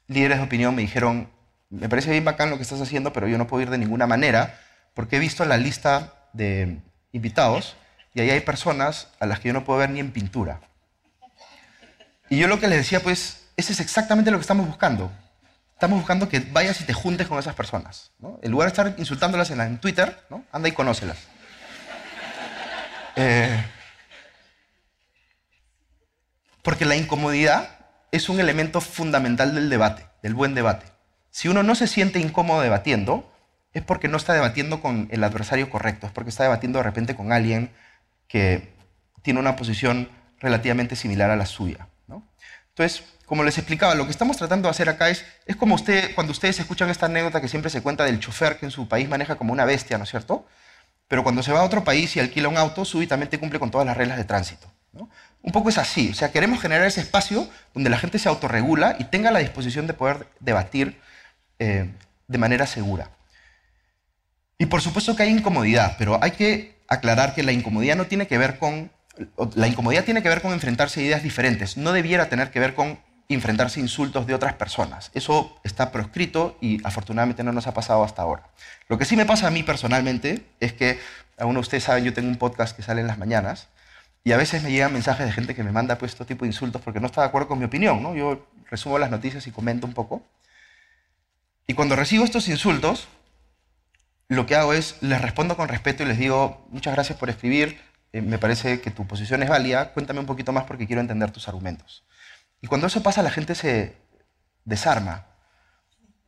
líderes 0.08 0.38
de 0.38 0.44
opinión, 0.44 0.75
me 0.75 0.82
dijeron, 0.82 1.30
me 1.68 1.88
parece 1.88 2.10
bien 2.10 2.25
bacán 2.25 2.50
lo 2.50 2.56
que 2.56 2.64
estás 2.64 2.80
haciendo, 2.80 3.12
pero 3.12 3.28
yo 3.28 3.38
no 3.38 3.46
puedo 3.46 3.62
ir 3.62 3.70
de 3.70 3.78
ninguna 3.78 4.08
manera, 4.08 4.58
porque 4.94 5.16
he 5.16 5.18
visto 5.20 5.44
la 5.44 5.58
lista 5.58 6.28
de 6.32 6.78
invitados 7.12 7.76
y 8.14 8.21
ahí 8.21 8.31
hay 8.31 8.40
personas 8.40 9.09
a 9.21 9.26
las 9.26 9.40
que 9.40 9.49
yo 9.49 9.55
no 9.55 9.64
puedo 9.64 9.79
ver 9.79 9.90
ni 9.90 10.00
en 10.00 10.12
pintura. 10.12 10.61
Y 12.29 12.38
yo 12.38 12.49
lo 12.49 12.61
que 12.61 12.69
les 12.69 12.79
decía, 12.79 13.00
pues, 13.00 13.49
ese 13.57 13.73
es 13.73 13.81
exactamente 13.81 14.31
lo 14.31 14.38
que 14.38 14.43
estamos 14.43 14.67
buscando. 14.67 15.11
Estamos 15.75 15.99
buscando 15.99 16.29
que 16.29 16.40
vayas 16.40 16.81
y 16.81 16.85
te 16.85 16.93
juntes 16.93 17.26
con 17.26 17.38
esas 17.38 17.55
personas. 17.55 18.12
En 18.43 18.50
lugar 18.50 18.67
de 18.67 18.71
estar 18.71 18.95
insultándolas 18.99 19.50
en, 19.50 19.79
Twitter, 19.79 20.25
¿no? 20.29 20.45
anda 20.52 20.69
y 20.69 20.73
conócelas. 20.73 21.19
Eh, 23.17 23.64
porque 26.62 26.85
la 26.85 26.97
incomodidad 26.97 27.81
es 28.12 28.29
un 28.29 28.40
elemento 28.40 28.81
fundamental 28.81 29.55
del 29.55 29.71
debate, 29.71 30.07
del 30.23 30.35
buen 30.35 30.55
debate. 30.55 30.87
Si 31.31 31.49
uno 31.49 31.62
no 31.62 31.75
se 31.75 31.87
siente 31.87 32.19
incómodo 32.19 32.61
debatiendo, 32.61 33.33
es 33.73 33.83
porque 33.83 34.09
no 34.09 34.17
está 34.17 34.33
debatiendo 34.33 34.81
con 34.81 35.09
el 35.11 35.25
adversario 35.25 35.71
correcto, 35.71 36.07
es 36.07 36.12
porque 36.12 36.31
está 36.31 36.43
debatiendo 36.43 36.79
de 36.79 36.83
repente 36.85 37.14
con 37.14 37.33
alguien 37.33 37.71
que 38.30 38.72
tiene 39.22 39.40
una 39.40 39.56
posición 39.56 40.08
relativamente 40.38 40.96
similar 40.96 41.30
a 41.30 41.37
la 41.37 41.46
suya. 41.46 41.88
Entonces, 42.68 43.02
como 43.26 43.42
les 43.42 43.58
explicaba, 43.58 43.94
lo 43.94 44.06
que 44.06 44.12
estamos 44.12 44.37
tratando 44.37 44.68
de 44.68 44.70
hacer 44.70 44.88
acá 44.88 45.10
es, 45.10 45.25
es 45.44 45.56
como 45.56 45.75
usted, 45.75 46.14
cuando 46.14 46.30
ustedes 46.30 46.60
escuchan 46.60 46.88
esta 46.88 47.06
anécdota 47.06 47.40
que 47.40 47.49
siempre 47.49 47.70
se 47.70 47.82
cuenta 47.82 48.04
del 48.04 48.20
chofer 48.20 48.56
que 48.58 48.64
en 48.64 48.70
su 48.70 48.88
país 48.88 49.08
maneja 49.08 49.34
como 49.34 49.52
una 49.52 49.64
bestia, 49.64 49.99
¿no 49.99 50.04
es 50.04 50.10
cierto? 50.10 50.46
Pero 51.08 51.25
cuando 51.25 51.42
se 51.42 51.52
va 51.52 51.60
a 51.60 51.64
otro 51.64 51.82
país 51.84 52.16
y 52.16 52.20
alquila 52.20 52.49
un 52.49 52.56
auto, 52.56 52.84
súbitamente 52.84 53.38
cumple 53.38 53.58
con 53.58 53.70
todas 53.70 53.87
las 53.87 53.96
reglas 53.96 54.16
de 54.16 54.25
tránsito. 54.25 54.72
Un 55.42 55.52
poco 55.52 55.68
es 55.68 55.78
así, 55.78 56.10
o 56.10 56.14
sea, 56.14 56.32
queremos 56.32 56.60
generar 56.60 56.87
ese 56.87 57.00
espacio 57.00 57.49
donde 57.75 57.90
la 57.90 57.99
gente 57.99 58.18
se 58.18 58.28
autorregula 58.28 58.96
y 58.99 59.04
tenga 59.04 59.30
la 59.30 59.40
disposición 59.40 59.87
de 59.87 59.94
poder 59.94 60.28
debatir 60.38 61.00
eh, 61.58 61.90
de 62.28 62.38
manera 62.38 62.66
segura. 62.66 63.10
Y 64.58 64.66
por 64.66 64.80
supuesto 64.80 65.16
que 65.16 65.25
hay 65.25 65.30
incomodidad, 65.30 65.96
pero 65.99 66.18
hay 66.22 66.32
que 66.32 66.79
aclarar 66.90 67.35
que 67.35 67.42
la 67.42 67.52
incomodidad 67.52 67.97
no 67.97 68.06
tiene 68.06 68.26
que 68.26 68.37
ver 68.37 68.59
con 68.59 68.90
la 69.54 69.68
incomodidad 69.68 70.04
tiene 70.04 70.23
que 70.23 70.28
ver 70.28 70.40
con 70.40 70.52
enfrentarse 70.52 71.00
a 71.00 71.02
ideas 71.02 71.23
diferentes, 71.23 71.76
no 71.76 71.92
debiera 71.92 72.28
tener 72.28 72.50
que 72.50 72.61
ver 72.61 72.75
con 72.75 72.99
enfrentarse 73.28 73.78
a 73.78 73.82
insultos 73.82 74.26
de 74.26 74.35
otras 74.35 74.54
personas. 74.54 75.11
Eso 75.14 75.61
está 75.62 75.92
proscrito 75.92 76.56
y 76.61 76.85
afortunadamente 76.85 77.44
no 77.44 77.52
nos 77.52 77.66
ha 77.66 77.75
pasado 77.75 78.02
hasta 78.02 78.23
ahora. 78.23 78.49
Lo 78.88 78.99
que 78.99 79.04
sí 79.04 79.16
me 79.16 79.25
pasa 79.25 79.47
a 79.47 79.50
mí 79.50 79.62
personalmente 79.62 80.47
es 80.59 80.73
que, 80.73 80.99
algunos 81.37 81.62
de 81.62 81.66
ustedes 81.66 81.85
saben, 81.85 82.04
yo 82.04 82.12
tengo 82.12 82.28
un 82.28 82.37
podcast 82.37 82.76
que 82.76 82.82
sale 82.82 83.00
en 83.00 83.06
las 83.06 83.18
mañanas 83.18 83.68
y 84.25 84.32
a 84.32 84.37
veces 84.37 84.62
me 84.62 84.70
llegan 84.73 84.92
mensajes 84.92 85.26
de 85.26 85.32
gente 85.32 85.54
que 85.54 85.62
me 85.62 85.73
manda 85.73 85.97
pues, 85.97 86.14
todo 86.14 86.26
tipo 86.26 86.44
de 86.44 86.49
insultos 86.49 86.82
porque 86.82 87.00
no 87.00 87.06
está 87.06 87.23
de 87.23 87.28
acuerdo 87.28 87.49
con 87.49 87.59
mi 87.59 87.64
opinión. 87.64 88.02
¿no? 88.02 88.14
Yo 88.14 88.47
resumo 88.68 88.99
las 88.99 89.11
noticias 89.11 89.47
y 89.47 89.52
comento 89.52 89.87
un 89.87 89.94
poco. 89.94 90.23
Y 91.66 91.75
cuando 91.75 91.94
recibo 91.94 92.25
estos 92.25 92.49
insultos, 92.49 93.06
lo 94.30 94.46
que 94.46 94.54
hago 94.54 94.72
es 94.72 94.94
les 95.00 95.20
respondo 95.20 95.56
con 95.56 95.68
respeto 95.68 96.04
y 96.04 96.06
les 96.06 96.16
digo, 96.16 96.64
muchas 96.70 96.94
gracias 96.94 97.18
por 97.18 97.28
escribir, 97.28 97.80
eh, 98.12 98.22
me 98.22 98.38
parece 98.38 98.80
que 98.80 98.92
tu 98.92 99.04
posición 99.04 99.42
es 99.42 99.49
válida, 99.49 99.92
cuéntame 99.92 100.20
un 100.20 100.26
poquito 100.26 100.52
más 100.52 100.64
porque 100.64 100.87
quiero 100.87 101.00
entender 101.00 101.32
tus 101.32 101.49
argumentos. 101.49 102.04
Y 102.62 102.68
cuando 102.68 102.87
eso 102.87 103.02
pasa, 103.02 103.22
la 103.22 103.32
gente 103.32 103.56
se 103.56 103.96
desarma, 104.64 105.26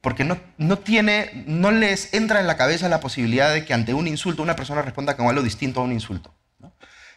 porque 0.00 0.25
no, 0.25 0.37
no, 0.59 0.80
tiene, 0.80 1.44
no 1.47 1.71
les 1.71 2.12
entra 2.12 2.40
en 2.40 2.49
la 2.49 2.56
cabeza 2.56 2.88
la 2.88 2.99
posibilidad 2.99 3.52
de 3.52 3.64
que 3.64 3.73
ante 3.73 3.94
un 3.94 4.09
insulto 4.09 4.42
una 4.42 4.56
persona 4.56 4.82
responda 4.82 5.16
con 5.16 5.28
algo 5.28 5.42
distinto 5.42 5.80
a 5.80 5.85
un 5.85 5.92
insulto. 5.92 6.35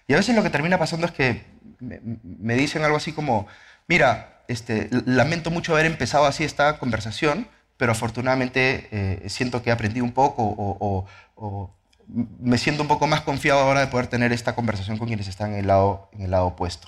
Y 0.07 0.13
a 0.13 0.17
veces 0.17 0.35
lo 0.35 0.43
que 0.43 0.51
termina 0.51 0.77
pasando 0.77 1.07
es 1.07 1.13
que 1.13 1.45
me, 1.79 2.53
dicen 2.53 2.83
algo 2.83 2.97
así 2.97 3.11
como, 3.11 3.47
mira, 3.87 4.43
este, 4.47 4.87
lamento 5.07 5.49
mucho 5.49 5.73
haber 5.73 5.87
empezado 5.87 6.27
así 6.27 6.43
esta 6.43 6.77
conversación, 6.77 7.47
pero 7.77 7.91
afortunadamente 7.91 8.87
eh, 8.91 9.29
siento 9.29 9.61
que 9.61 9.69
he 9.69 9.73
aprendido 9.73 10.05
un 10.05 10.11
poco 10.13 10.43
o, 10.47 11.75
me 12.07 12.57
siento 12.57 12.83
un 12.83 12.87
poco 12.87 13.07
más 13.07 13.21
confiado 13.21 13.59
ahora 13.59 13.79
de 13.81 13.87
poder 13.87 14.07
tener 14.07 14.31
esta 14.31 14.53
conversación 14.55 14.97
con 14.97 15.07
quienes 15.07 15.27
están 15.27 15.53
en 15.53 15.59
el 15.59 15.67
lado, 15.67 16.09
en 16.13 16.21
el 16.21 16.31
lado 16.31 16.47
opuesto. 16.47 16.87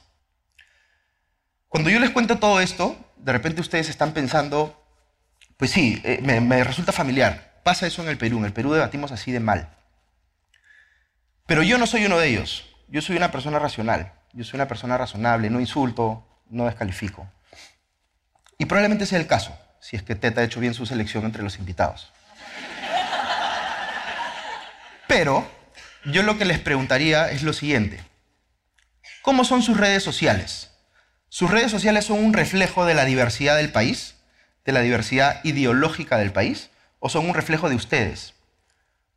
Cuando 1.67 1.89
yo 1.89 1.99
les 1.99 2.11
cuento 2.11 2.37
todo 2.37 2.61
esto, 2.61 2.95
de 3.17 3.31
repente 3.31 3.59
ustedes 3.59 3.89
están 3.89 4.13
pensando, 4.13 4.81
pues 5.57 5.71
sí, 5.71 6.01
eh, 6.05 6.21
me 6.21 6.63
resulta 6.63 6.91
familiar. 6.91 7.47
Pasa 7.67 7.85
eso 7.85 8.01
en 8.01 8.07
el 8.07 8.17
Perú. 8.17 8.37
En 8.37 8.45
el 8.45 8.53
Perú 8.53 8.71
debatimos 8.71 9.11
así 9.11 9.33
de 9.33 9.41
mal. 9.41 9.75
Pero 11.47 11.63
yo 11.63 11.77
no 11.77 11.85
soy 11.85 12.05
uno 12.05 12.17
de 12.17 12.29
ellos. 12.29 12.73
Yo 12.87 13.01
soy 13.01 13.17
una 13.17 13.29
persona 13.29 13.59
racional. 13.59 14.13
Yo 14.31 14.45
soy 14.45 14.55
una 14.57 14.69
persona 14.69 14.97
razonable. 14.97 15.49
No 15.49 15.59
insulto, 15.59 16.25
no 16.49 16.63
descalifico. 16.63 17.27
Y 18.57 18.67
probablemente 18.67 19.05
sea 19.05 19.19
el 19.19 19.27
caso, 19.27 19.51
si 19.87 19.95
es 19.95 20.03
que 20.03 20.15
Teta 20.15 20.41
ha 20.41 20.43
hecho 20.43 20.59
bien 20.59 20.73
su 20.73 20.85
selección 20.85 21.23
entre 21.23 21.43
los 21.43 21.59
invitados. 21.59 22.11
Pero 25.07 25.49
yo 26.03 26.23
lo 26.23 26.37
que 26.37 26.43
les 26.43 26.59
preguntaría 26.59 27.31
es 27.31 27.41
lo 27.41 27.53
siguiente. 27.53 28.03
¿Cómo 29.21 29.45
son 29.45 29.63
sus 29.63 29.77
redes 29.77 30.03
sociales? 30.03 30.71
¿Sus 31.29 31.49
redes 31.49 31.71
sociales 31.71 32.03
son 32.03 32.19
un 32.19 32.33
reflejo 32.33 32.85
de 32.85 32.95
la 32.95 33.05
diversidad 33.05 33.55
del 33.55 33.71
país? 33.71 34.15
¿De 34.65 34.73
la 34.73 34.81
diversidad 34.81 35.39
ideológica 35.45 36.17
del 36.17 36.33
país? 36.33 36.69
¿O 36.99 37.07
son 37.07 37.25
un 37.25 37.33
reflejo 37.33 37.69
de 37.69 37.75
ustedes? 37.75 38.33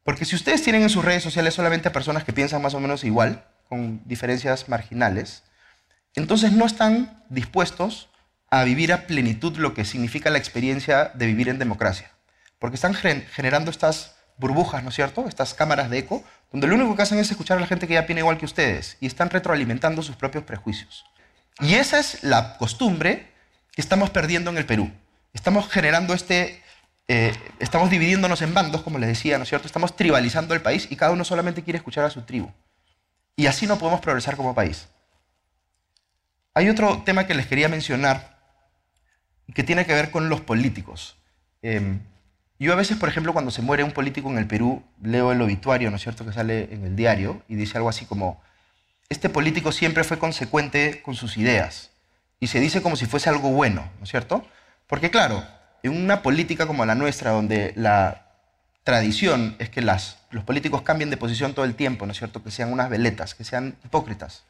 Porque 0.05 0.25
si 0.25 0.37
ustedes 0.37 0.63
tienen 0.63 0.83
en 0.83 0.91
sus 0.91 1.05
redes 1.05 1.25
sociales 1.25 1.55
solamente 1.55 1.91
personas 1.91 2.23
que 2.23 2.33
piensan 2.33 2.63
más 2.63 2.75
o 2.75 2.81
menos 2.81 3.03
igual, 3.03 3.45
con 3.69 4.03
diferencias 4.05 4.69
marginales, 4.69 5.43
entonces 6.15 6.53
no 6.53 6.65
están 6.65 7.25
dispuestos 7.29 8.10
a 8.51 8.65
vivir 8.65 8.93
a 8.93 9.07
plenitud 9.07 9.57
lo 9.57 9.75
que 9.75 9.85
significa 9.85 10.29
la 10.31 10.39
experiencia 10.39 11.13
de 11.15 11.27
vivir 11.27 11.49
en 11.49 11.59
democracia. 11.59 12.11
Porque 12.59 12.75
están 12.75 12.95
generando 12.95 13.71
estas 13.71 14.17
burbujas, 14.37 14.83
¿no 14.83 14.89
es 14.89 14.97
cierto? 14.97 15.29
Estas 15.29 15.55
cámaras 15.55 15.89
de 15.89 15.99
eco, 15.99 16.25
donde 16.51 16.67
lo 16.67 16.75
único 16.75 16.97
que 16.97 17.03
hacen 17.03 17.19
es 17.19 17.31
escuchar 17.31 17.59
a 17.59 17.61
la 17.61 17.67
gente 17.67 17.87
que 17.87 17.95
ya 17.95 18.07
piensa 18.07 18.21
igual 18.21 18.39
que 18.39 18.45
ustedes 18.45 18.97
y 19.01 19.07
están 19.07 19.31
retroalimentando 19.31 20.03
sus 20.03 20.17
propios 20.17 20.45
prejuicios. 20.45 21.05
Y 21.61 21.75
esa 21.75 22.01
es 22.01 22.25
la 22.25 22.57
costumbre 22.57 23.31
que 23.73 23.81
estamos 23.81 24.11
perdiendo 24.11 24.51
en 24.51 24.59
el 24.59 24.67
Perú. 24.67 24.91
Estamos 25.33 25.69
generando 25.71 26.13
este, 26.13 26.63
eh, 27.07 27.33
estamos 27.61 27.91
dividiéndonos 27.91 28.43
en 28.43 28.53
bandos, 28.53 28.83
como 28.83 28.99
les 28.99 29.09
decía, 29.09 29.39
¿no 29.39 29.45
es 29.45 29.49
cierto? 29.49 29.67
Estamos 29.67 29.95
tribalizando 29.95 30.55
el 30.55 30.63
país 30.63 30.89
y 30.91 30.97
cada 30.97 31.13
uno 31.13 31.25
solamente 31.25 31.63
quiere 31.63 31.77
escuchar 31.77 32.05
a 32.05 32.11
su 32.11 32.23
tribu. 32.23 32.51
Y 33.37 33.47
así 33.47 33.67
no 33.67 33.79
podemos 33.79 34.01
progresar 34.01 34.37
como 34.37 34.55
país. 34.55 34.89
Hay 36.53 36.69
otro 36.69 37.03
tema 37.05 37.27
que 37.27 37.35
les 37.35 37.47
quería 37.47 37.69
mencionar 37.69 38.40
que 39.55 39.65
tiene 39.65 39.87
que 39.87 39.95
ver 39.95 40.11
con 40.11 40.29
los 40.29 40.41
políticos. 40.41 41.17
Em, 41.63 42.01
yo 42.59 42.73
a 42.73 42.77
veces, 42.77 42.99
por 42.99 43.09
ejemplo, 43.09 43.33
cuando 43.33 43.51
se 43.51 43.63
muere 43.63 43.85
un 43.85 43.93
político 43.93 44.31
en 44.31 44.39
el 44.39 44.47
Perú, 44.47 44.83
leo 45.03 45.33
el 45.33 45.41
obituario, 45.41 45.91
¿no 45.91 45.97
es 45.97 46.03
cierto?, 46.03 46.27
que 46.27 46.33
sale 46.33 46.69
en 46.73 46.85
el 46.85 46.95
diario 46.95 47.43
y 47.49 47.55
dice 47.55 47.79
algo 47.79 47.89
así 47.89 48.05
como, 48.05 48.41
este 49.09 49.29
político 49.29 49.73
siempre 49.73 50.05
fue 50.05 50.19
consecuente 50.19 51.03
con 51.03 51.15
sus 51.15 51.37
ideas. 51.37 51.91
Y 52.39 52.47
se 52.47 52.61
dice 52.61 52.83
como 52.83 52.97
si 52.97 53.07
fuese 53.07 53.29
algo 53.29 53.51
bueno, 53.51 53.91
¿no 53.99 54.05
es 54.05 54.11
cierto? 54.11 54.47
Porque 54.87 55.11
claro, 55.11 55.45
en 55.83 55.97
una 55.97 56.23
política 56.23 56.67
como 56.67 56.85
la 56.85 56.95
nuestra, 56.95 57.31
donde 57.31 57.73
la 57.77 58.27
tradición 58.85 59.57
es 59.59 59.69
que 59.69 59.83
las, 59.83 60.19
los 60.31 60.45
políticos 60.45 60.83
cambien 60.83 61.11
de 61.11 61.17
posición 61.17 61.55
todo 61.55 61.65
el 61.65 61.75
tiempo, 61.75 62.07
¿no 62.07 62.13
es 62.13 62.19
cierto? 62.19 62.43
Que 62.43 62.51
sean 62.51 62.73
unas 62.73 62.91
veletas, 62.91 63.35
que 63.35 63.45
sean 63.45 63.77
hipócritas. 63.85 64.45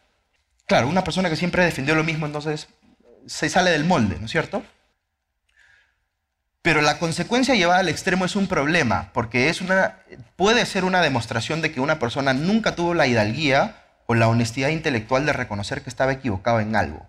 Claro, 0.67 0.89
una 0.89 1.05
persona 1.05 1.29
que 1.29 1.37
siempre 1.37 1.65
defendió 1.65 1.95
lo 1.95 2.05
mismo, 2.05 2.27
entonces 2.27 2.69
se 3.27 3.49
sale 3.49 3.71
del 3.71 3.85
molde, 3.85 4.17
¿no 4.19 4.27
es 4.27 4.31
cierto? 4.31 4.63
Pero 6.63 6.83
la 6.83 6.99
consecuencia 6.99 7.55
llevada 7.55 7.81
al 7.81 7.89
extremo 7.89 8.27
es 8.27 8.37
un 8.37 8.47
problema, 8.47 9.11
porque 9.15 9.49
es 9.49 9.63
una, 9.63 10.01
puede 10.37 10.67
ser 10.67 10.85
una 10.85 11.01
demostración 11.01 11.63
de 11.63 11.73
que 11.73 11.81
una 11.81 11.99
persona 11.99 12.35
nunca 12.35 12.75
tuvo 12.75 12.93
la 12.93 13.07
hidalguía 13.07 13.77
o 14.07 14.15
la 14.15 14.29
honestidad 14.29 14.69
intelectual 14.69 15.25
de 15.25 15.33
reconocer 15.33 15.83
que 15.83 15.89
estaba 15.89 16.13
equivocado 16.13 16.61
en 16.61 16.77
algo. 16.77 17.07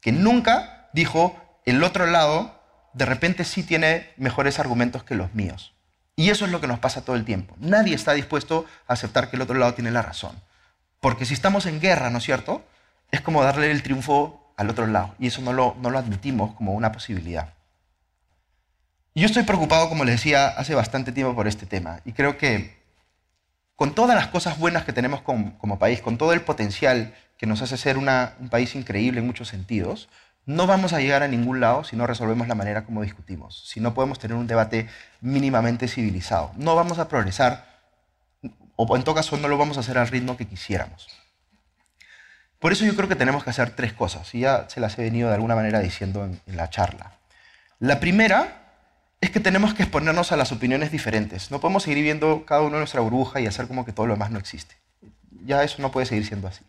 Que 0.00 0.12
nunca 0.12 0.88
dijo, 0.92 1.36
el 1.64 1.82
otro 1.82 2.06
lado 2.06 2.62
de 2.92 3.06
repente 3.06 3.44
sí 3.44 3.64
tiene 3.64 4.10
mejores 4.16 4.60
argumentos 4.60 5.02
que 5.02 5.16
los 5.16 5.34
míos. 5.34 5.74
Y 6.14 6.30
eso 6.30 6.44
es 6.44 6.52
lo 6.52 6.60
que 6.60 6.68
nos 6.68 6.78
pasa 6.78 7.04
todo 7.04 7.16
el 7.16 7.24
tiempo. 7.24 7.56
Nadie 7.58 7.94
está 7.94 8.12
dispuesto 8.12 8.66
a 8.86 8.92
aceptar 8.92 9.28
que 9.28 9.36
el 9.36 9.42
otro 9.42 9.58
lado 9.58 9.74
tiene 9.74 9.90
la 9.90 10.02
razón. 10.02 10.40
Porque 11.00 11.26
si 11.26 11.34
estamos 11.34 11.66
en 11.66 11.80
guerra, 11.80 12.08
¿no 12.08 12.18
es 12.18 12.24
cierto? 12.24 12.64
Es 13.10 13.20
como 13.20 13.42
darle 13.42 13.70
el 13.70 13.82
triunfo 13.82 14.52
al 14.56 14.70
otro 14.70 14.86
lado. 14.86 15.14
Y 15.18 15.26
eso 15.26 15.42
no 15.42 15.52
lo, 15.52 15.76
no 15.82 15.90
lo 15.90 15.98
admitimos 15.98 16.54
como 16.54 16.72
una 16.72 16.92
posibilidad. 16.92 17.55
Yo 19.16 19.24
estoy 19.24 19.44
preocupado, 19.44 19.88
como 19.88 20.04
les 20.04 20.16
decía, 20.16 20.48
hace 20.48 20.74
bastante 20.74 21.10
tiempo 21.10 21.34
por 21.34 21.48
este 21.48 21.64
tema. 21.64 22.00
Y 22.04 22.12
creo 22.12 22.36
que 22.36 22.76
con 23.74 23.94
todas 23.94 24.14
las 24.14 24.26
cosas 24.26 24.58
buenas 24.58 24.84
que 24.84 24.92
tenemos 24.92 25.22
como, 25.22 25.78
país, 25.78 26.02
con 26.02 26.18
todo 26.18 26.34
el 26.34 26.42
potencial 26.42 27.14
que 27.38 27.46
nos 27.46 27.62
hace 27.62 27.78
ser 27.78 27.96
un 27.96 28.10
país 28.50 28.74
increíble 28.74 29.20
en 29.20 29.26
muchos 29.26 29.48
sentidos, 29.48 30.10
no 30.44 30.66
vamos 30.66 30.92
a 30.92 31.00
llegar 31.00 31.22
a 31.22 31.28
ningún 31.28 31.60
lado 31.60 31.82
si 31.82 31.96
no 31.96 32.06
resolvemos 32.06 32.46
la 32.46 32.54
manera 32.54 32.84
como 32.84 33.00
discutimos, 33.00 33.66
si 33.66 33.80
no 33.80 33.94
podemos 33.94 34.18
tener 34.18 34.36
un 34.36 34.46
debate 34.46 34.86
mínimamente 35.22 35.88
civilizado. 35.88 36.52
No 36.58 36.74
vamos 36.76 36.98
a 36.98 37.08
progresar, 37.08 37.64
o 38.76 38.96
en 38.96 39.02
todo 39.02 39.14
caso 39.14 39.38
no 39.38 39.48
lo 39.48 39.56
vamos 39.56 39.78
a 39.78 39.80
hacer 39.80 39.96
al 39.96 40.08
ritmo 40.08 40.36
que 40.36 40.46
quisiéramos. 40.46 41.08
Por 42.58 42.70
eso 42.70 42.84
yo 42.84 42.94
creo 42.94 43.08
que 43.08 43.16
tenemos 43.16 43.44
que 43.44 43.48
hacer 43.48 43.70
tres 43.70 43.94
cosas, 43.94 44.34
y 44.34 44.40
ya 44.40 44.68
se 44.68 44.78
las 44.78 44.98
he 44.98 45.02
venido 45.04 45.28
de 45.30 45.36
alguna 45.36 45.54
manera 45.54 45.80
diciendo 45.80 46.22
en, 46.22 46.38
en 46.46 46.56
la 46.58 46.68
charla. 46.68 47.12
La 47.78 47.98
primera 47.98 48.65
es 49.20 49.30
que 49.30 49.40
tenemos 49.40 49.74
que 49.74 49.82
exponernos 49.82 50.32
a 50.32 50.36
las 50.36 50.52
opiniones 50.52 50.92
diferentes. 50.92 51.50
No 51.50 51.60
podemos 51.60 51.82
seguir 51.82 51.98
viviendo 51.98 52.44
cada 52.44 52.62
uno 52.62 52.76
en 52.76 52.80
nuestra 52.80 53.00
burbuja 53.00 53.40
y 53.40 53.46
hacer 53.46 53.66
como 53.66 53.84
que 53.84 53.92
todo 53.92 54.06
lo 54.06 54.14
demás 54.14 54.30
no 54.30 54.38
existe. 54.38 54.76
Ya 55.44 55.62
eso 55.62 55.80
no 55.80 55.90
puede 55.90 56.06
seguir 56.06 56.26
siendo 56.26 56.48
así. 56.48 56.64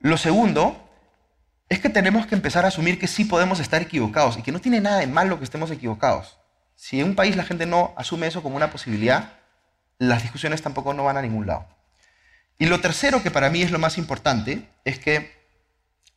Lo 0.00 0.16
segundo 0.16 0.90
es 1.68 1.80
que 1.80 1.88
tenemos 1.88 2.26
que 2.26 2.34
empezar 2.34 2.64
a 2.64 2.68
asumir 2.68 2.98
que 2.98 3.06
sí 3.06 3.24
podemos 3.24 3.60
estar 3.60 3.80
equivocados 3.80 4.36
y 4.36 4.42
que 4.42 4.52
no 4.52 4.60
tiene 4.60 4.80
nada 4.80 4.98
de 4.98 5.06
malo 5.06 5.38
que 5.38 5.44
estemos 5.44 5.70
equivocados. 5.70 6.38
Si 6.76 7.00
en 7.00 7.06
un 7.06 7.14
país 7.14 7.36
la 7.36 7.44
gente 7.44 7.64
no 7.64 7.94
asume 7.96 8.26
eso 8.26 8.42
como 8.42 8.56
una 8.56 8.70
posibilidad, 8.70 9.34
las 9.98 10.22
discusiones 10.22 10.60
tampoco 10.60 10.92
no 10.92 11.04
van 11.04 11.16
a 11.16 11.22
ningún 11.22 11.46
lado. 11.46 11.66
Y 12.58 12.66
lo 12.66 12.80
tercero, 12.80 13.22
que 13.22 13.30
para 13.30 13.48
mí 13.50 13.62
es 13.62 13.70
lo 13.70 13.78
más 13.78 13.96
importante, 13.98 14.68
es 14.84 14.98
que 14.98 15.32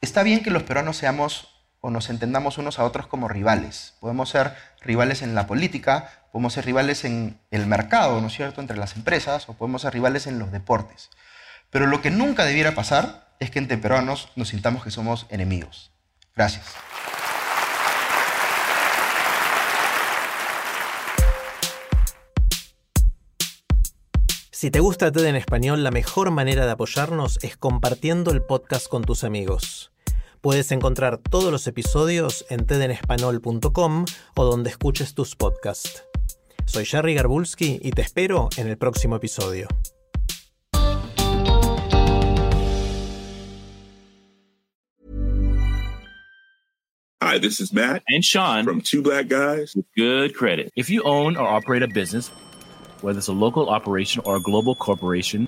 está 0.01 0.24
bien 0.24 0.44
que 0.44 0.51
los 0.51 0.63
peruanos 0.63 0.98
seamos 0.98 1.55
o 1.86 1.92
nos 1.92 2.10
entendamos 2.10 2.58
unos 2.58 2.80
a 2.80 2.84
otros 2.84 3.06
como 3.06 3.27
rivales. 3.27 3.94
Podemos 4.00 4.30
ser 4.30 4.56
rivales 4.82 5.22
en 5.22 5.36
la 5.36 5.46
política, 5.46 6.10
podemos 6.32 6.54
ser 6.54 6.65
rivales 6.65 7.06
en 7.06 7.39
el 7.51 7.68
mercado, 7.68 8.20
¿no 8.22 8.27
es 8.27 8.34
cierto?, 8.34 8.60
entre 8.60 8.75
las 8.75 8.96
empresas, 8.96 9.48
o 9.50 9.54
podemos 9.54 9.84
ser 9.84 9.94
rivales 9.94 10.25
en 10.25 10.39
los 10.39 10.51
deportes. 10.51 11.12
Pero 11.70 11.86
lo 11.86 12.01
que 12.01 12.10
nunca 12.10 12.44
debiera 12.44 12.74
pasar 12.74 13.36
es 13.39 13.51
que 13.51 13.60
entre 13.60 13.77
peruanos 13.77 14.30
nos 14.36 14.48
sintamos 14.48 14.84
que 14.84 14.89
somos 14.89 15.27
enemigos. 15.30 15.92
Gracias. 16.36 16.65
Si 24.50 24.72
te 24.72 24.80
gusta 24.80 25.12
TED 25.12 25.25
en 25.25 25.36
español, 25.36 25.84
la 25.84 25.92
mejor 25.92 26.32
manera 26.32 26.65
de 26.65 26.72
apoyarnos 26.72 27.38
es 27.44 27.58
compartiendo 27.58 28.32
el 28.32 28.42
podcast 28.42 28.88
con 28.88 29.04
tus 29.04 29.24
amigos. 29.24 29.92
Puedes 30.46 30.72
encontrar 30.72 31.18
todos 31.18 31.52
los 31.52 31.66
episodios 31.66 32.46
en 32.52 32.68
tedenespanol.com 32.68 34.06
o 34.36 34.46
donde 34.46 34.70
escuches 34.70 35.16
tus 35.16 35.36
podcasts. 35.36 36.04
Soy 36.68 36.86
Jerry 36.86 37.16
Garbulski 37.16 37.80
y 37.82 37.90
te 37.90 38.04
espero 38.04 38.50
en 38.56 38.68
el 38.68 38.78
próximo 38.78 39.16
episodio. 39.16 39.68
Hi, 47.24 47.40
this 47.40 47.60
is 47.60 47.74
Matt 47.74 48.04
And 48.08 48.24
Sean 48.24 48.66
from 48.66 48.82
Two 48.82 49.02
Black 49.02 49.28
Guys. 49.28 49.74
with 49.75 49.88
good 49.98 50.36
credit. 50.36 50.72
If 50.75 50.92
you 50.92 51.02
own 51.06 51.38
or 51.38 51.48
operate 51.48 51.82
a 51.82 51.88
business, 51.88 52.30
whether 53.02 53.18
it's 53.18 53.30
a 53.30 53.34
local 53.34 53.68
operation 53.68 54.22
or 54.25 54.36
a 54.36 54.40
global 54.40 54.75
corporation, 54.75 55.48